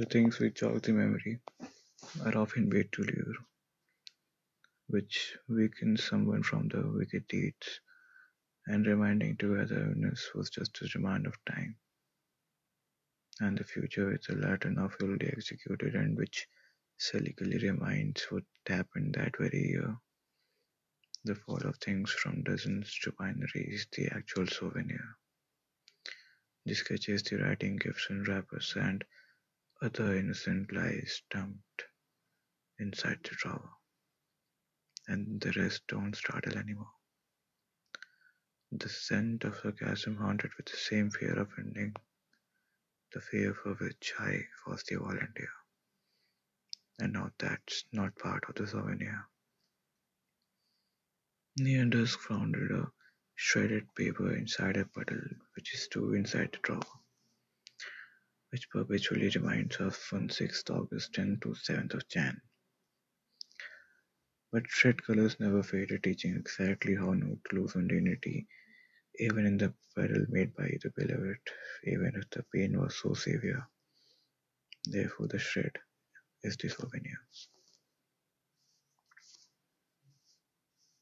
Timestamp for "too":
55.88-56.14